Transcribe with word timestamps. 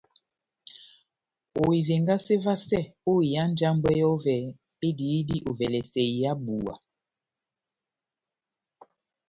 Ohivengase 1.63 2.33
vasɛ 2.45 2.79
ó 3.11 3.13
iha 3.27 3.43
njambwɛ 3.51 3.91
yɔvɛ 4.01 4.35
ediyidi 4.87 5.37
ovɛlɛsɛ 5.49 6.01
iha 6.13 6.31
búwa. 6.45 6.73